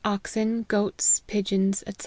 [0.03, 1.93] oxen, goats, pigeons, &c.